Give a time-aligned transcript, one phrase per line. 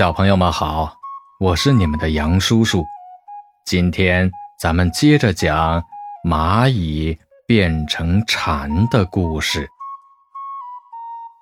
[0.00, 0.94] 小朋友们好，
[1.38, 2.86] 我是你们的杨叔叔。
[3.66, 5.84] 今天咱们接着讲
[6.26, 9.68] 蚂蚁变成蝉的故事。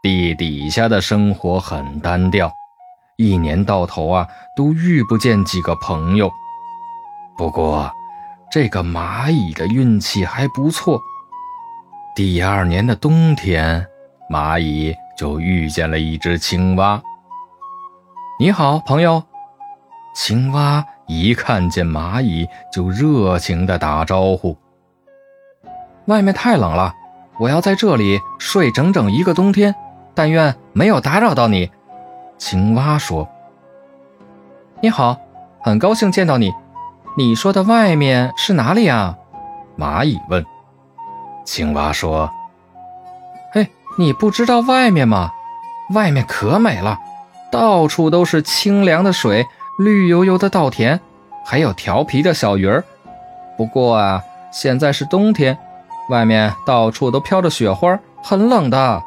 [0.03, 2.53] 地底下的生活很单调，
[3.17, 4.27] 一年到头啊
[4.57, 6.29] 都遇不见几个朋友。
[7.37, 7.89] 不过，
[8.51, 11.01] 这个蚂蚁的运气还不错。
[12.17, 13.87] 第二年的冬天，
[14.29, 17.01] 蚂蚁就遇见了一只青蛙。
[18.41, 19.25] 你好，朋友。
[20.15, 24.57] 青蛙一看见蚂蚁，就热情地打招呼。
[26.05, 26.95] 外面太冷了，
[27.41, 29.75] 我要在这里睡整整一个冬天。
[30.15, 31.69] 但愿没有打扰到你。
[32.39, 33.29] 青蛙说
[34.81, 35.17] ：“你好，
[35.61, 36.53] 很高兴见到你。
[37.17, 39.19] 你说的外面是哪里啊？”
[39.77, 40.47] 蚂蚁问。
[41.45, 42.31] 青蛙说
[43.53, 45.33] ：“嘿，你不知道外面吗？
[45.93, 47.01] 外面可美了。”
[47.51, 49.47] 到处都是清凉的水，
[49.79, 51.01] 绿油油的稻田，
[51.45, 52.85] 还有调皮的小鱼儿。
[53.57, 55.57] 不过啊，现在是冬天，
[56.11, 59.03] 外面到处都飘着雪花，很冷的。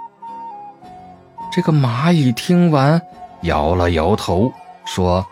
[1.52, 3.02] 这个蚂蚁听完，
[3.42, 4.52] 摇了摇头，
[4.86, 5.26] 说：“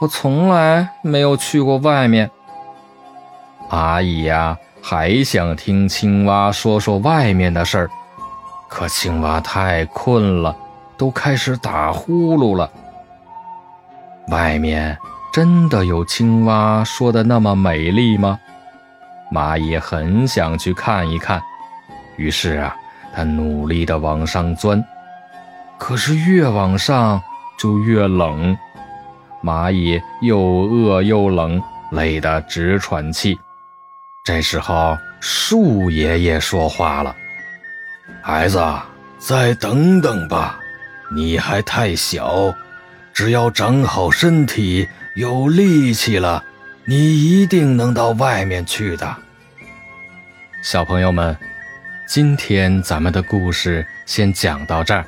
[0.00, 2.30] 我从来没有去过外面。”
[3.70, 7.90] 蚂蚁呀，还想听青蛙说说外面的事儿，
[8.68, 10.54] 可青蛙太困了。
[10.96, 12.70] 都开始打呼噜了。
[14.28, 14.96] 外面
[15.32, 18.38] 真的有青蛙说的那么美丽吗？
[19.32, 21.42] 蚂蚁很想去看一看，
[22.16, 22.76] 于是啊，
[23.14, 24.82] 它努力地往上钻。
[25.76, 27.20] 可是越往上
[27.58, 28.56] 就越冷，
[29.42, 33.38] 蚂蚁又饿又冷，累得直喘气。
[34.22, 37.14] 这时候，树爷爷说话了
[38.22, 38.62] ：“孩子，
[39.18, 40.58] 再等等吧。”
[41.10, 42.54] 你还太小，
[43.12, 46.44] 只要长好身体、有力气了，
[46.84, 49.16] 你一定能到外面去的。
[50.62, 51.36] 小朋友们，
[52.08, 55.04] 今天咱们的故事先讲到这儿，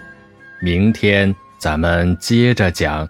[0.61, 3.09] 明天咱们接着讲。